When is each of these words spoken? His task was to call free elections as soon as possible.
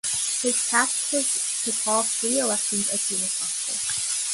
His 0.03 0.67
task 0.69 1.13
was 1.13 1.61
to 1.63 1.71
call 1.83 2.01
free 2.01 2.39
elections 2.39 2.89
as 2.89 3.01
soon 3.01 3.19
as 3.21 3.35
possible. 3.37 4.01